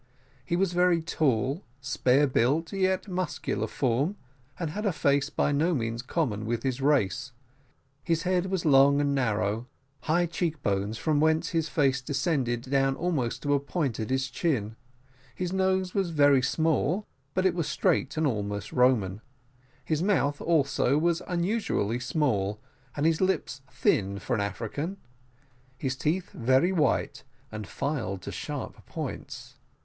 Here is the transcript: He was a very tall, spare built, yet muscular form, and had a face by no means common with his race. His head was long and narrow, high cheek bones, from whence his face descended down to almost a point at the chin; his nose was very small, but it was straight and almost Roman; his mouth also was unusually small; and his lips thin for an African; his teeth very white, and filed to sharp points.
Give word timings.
He 0.43 0.55
was 0.55 0.71
a 0.71 0.75
very 0.77 0.99
tall, 0.99 1.63
spare 1.79 2.25
built, 2.25 2.73
yet 2.73 3.07
muscular 3.07 3.67
form, 3.67 4.15
and 4.59 4.71
had 4.71 4.83
a 4.83 4.91
face 4.91 5.29
by 5.29 5.51
no 5.51 5.75
means 5.75 6.01
common 6.01 6.47
with 6.47 6.63
his 6.63 6.81
race. 6.81 7.33
His 8.03 8.23
head 8.23 8.47
was 8.47 8.65
long 8.65 8.99
and 8.99 9.13
narrow, 9.13 9.67
high 9.99 10.25
cheek 10.25 10.63
bones, 10.63 10.97
from 10.97 11.19
whence 11.19 11.49
his 11.49 11.69
face 11.69 12.01
descended 12.01 12.63
down 12.63 12.93
to 12.95 12.99
almost 12.99 13.45
a 13.45 13.59
point 13.59 13.99
at 13.99 14.07
the 14.07 14.17
chin; 14.17 14.75
his 15.35 15.53
nose 15.53 15.93
was 15.93 16.09
very 16.09 16.41
small, 16.41 17.05
but 17.35 17.45
it 17.45 17.53
was 17.53 17.67
straight 17.67 18.17
and 18.17 18.25
almost 18.25 18.71
Roman; 18.73 19.21
his 19.85 20.01
mouth 20.01 20.41
also 20.41 20.97
was 20.97 21.21
unusually 21.27 21.99
small; 21.99 22.59
and 22.97 23.05
his 23.05 23.21
lips 23.21 23.61
thin 23.69 24.17
for 24.17 24.33
an 24.33 24.41
African; 24.41 24.97
his 25.77 25.95
teeth 25.95 26.31
very 26.31 26.71
white, 26.71 27.23
and 27.51 27.67
filed 27.67 28.23
to 28.23 28.31
sharp 28.31 28.83
points. 28.87 29.57